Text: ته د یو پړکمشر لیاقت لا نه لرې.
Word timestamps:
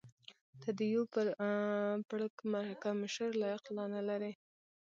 ته 0.61 0.69
د 0.77 0.79
یو 0.93 1.03
پړکمشر 2.09 3.29
لیاقت 3.41 3.65
لا 3.75 3.85
نه 3.93 4.01
لرې. 4.09 4.31